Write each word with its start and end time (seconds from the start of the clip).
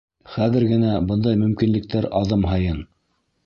Хәҙер 0.35 0.65
генә 0.71 0.95
бындай 1.11 1.39
мөмкинлектәр 1.43 2.11
аҙым 2.23 2.51
һайын. 2.53 2.85